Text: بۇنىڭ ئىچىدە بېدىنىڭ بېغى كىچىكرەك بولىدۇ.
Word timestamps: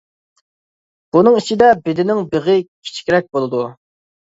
بۇنىڭ 1.17 1.37
ئىچىدە 1.41 1.69
بېدىنىڭ 1.85 2.23
بېغى 2.33 2.57
كىچىكرەك 2.65 3.31
بولىدۇ. 3.39 3.71